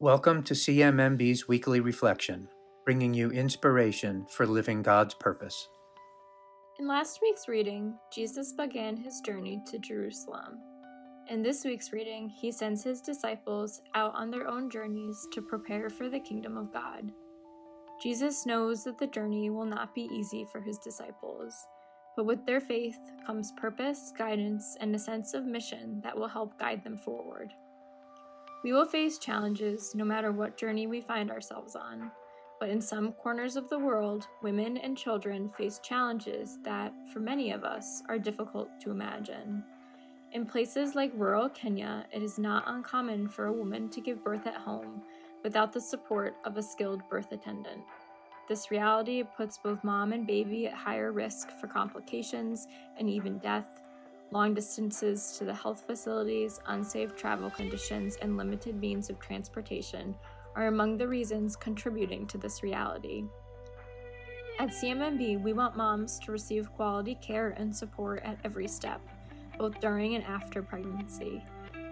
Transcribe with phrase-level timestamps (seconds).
[0.00, 2.46] Welcome to CMMB's weekly reflection,
[2.84, 5.68] bringing you inspiration for living God's purpose.
[6.78, 10.60] In last week's reading, Jesus began his journey to Jerusalem.
[11.28, 15.90] In this week's reading, he sends his disciples out on their own journeys to prepare
[15.90, 17.10] for the kingdom of God.
[18.00, 21.66] Jesus knows that the journey will not be easy for his disciples,
[22.16, 26.56] but with their faith comes purpose, guidance, and a sense of mission that will help
[26.56, 27.52] guide them forward.
[28.64, 32.10] We will face challenges no matter what journey we find ourselves on,
[32.58, 37.52] but in some corners of the world, women and children face challenges that, for many
[37.52, 39.62] of us, are difficult to imagine.
[40.32, 44.46] In places like rural Kenya, it is not uncommon for a woman to give birth
[44.46, 45.02] at home
[45.44, 47.80] without the support of a skilled birth attendant.
[48.48, 52.66] This reality puts both mom and baby at higher risk for complications
[52.98, 53.80] and even death
[54.30, 60.14] long distances to the health facilities, unsafe travel conditions, and limited means of transportation
[60.54, 63.24] are among the reasons contributing to this reality.
[64.58, 69.00] At CMMB, we want moms to receive quality care and support at every step,
[69.56, 71.44] both during and after pregnancy.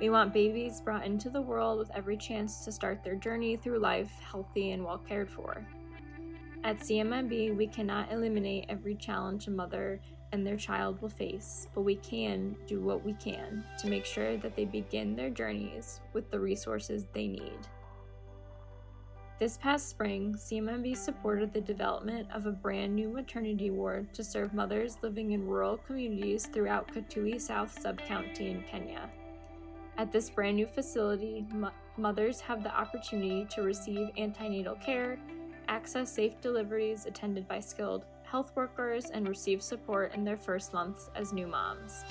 [0.00, 3.78] We want babies brought into the world with every chance to start their journey through
[3.78, 5.66] life healthy and well cared for.
[6.64, 11.82] At CMMB, we cannot eliminate every challenge a mother and their child will face, but
[11.82, 16.30] we can do what we can to make sure that they begin their journeys with
[16.30, 17.58] the resources they need.
[19.40, 24.54] This past spring, CMMB supported the development of a brand new maternity ward to serve
[24.54, 29.10] mothers living in rural communities throughout Kitui South Sub-County in Kenya.
[29.98, 35.18] At this brand new facility, mo- mothers have the opportunity to receive antenatal care,
[35.72, 41.08] access safe deliveries attended by skilled health workers and receive support in their first months
[41.16, 42.04] as new moms.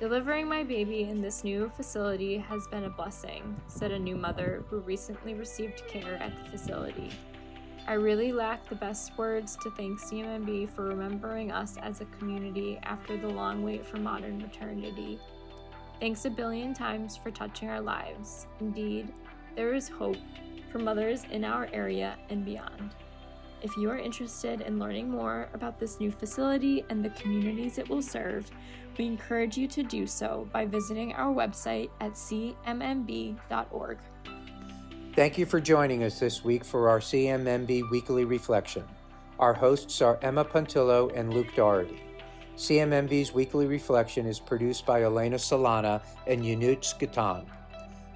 [0.00, 4.64] Delivering my baby in this new facility has been a blessing, said a new mother
[4.68, 7.10] who recently received care at the facility.
[7.86, 12.80] I really lack the best words to thank CMMB for remembering us as a community
[12.82, 15.20] after the long wait for modern maternity.
[16.00, 18.48] Thanks a billion times for touching our lives.
[18.60, 19.12] Indeed,
[19.54, 20.16] there is hope
[20.70, 22.94] for mothers in our area and beyond.
[23.60, 27.88] If you are interested in learning more about this new facility and the communities it
[27.88, 28.48] will serve,
[28.96, 33.98] we encourage you to do so by visiting our website at cmmb.org.
[35.14, 38.84] Thank you for joining us this week for our CMMB Weekly Reflection.
[39.40, 42.00] Our hosts are Emma Puntillo and Luke Doherty.
[42.56, 47.46] CMMB's Weekly Reflection is produced by Elena Solana and Yanuch Gatan.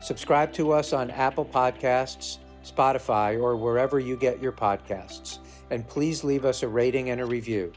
[0.03, 5.39] Subscribe to us on Apple Podcasts, Spotify, or wherever you get your podcasts.
[5.71, 7.73] And please leave us a rating and a review.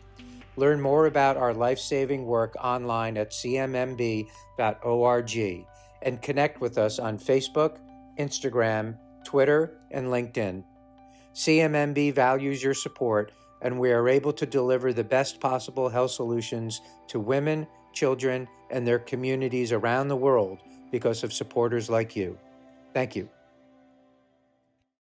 [0.56, 4.28] Learn more about our life saving work online at cmmb.org
[6.02, 7.78] and connect with us on Facebook,
[8.18, 10.64] Instagram, Twitter, and LinkedIn.
[11.36, 16.82] CMMB values your support, and we are able to deliver the best possible health solutions
[17.08, 20.58] to women, children, and their communities around the world
[20.92, 22.38] because of supporters like you.
[22.94, 23.30] Thank you.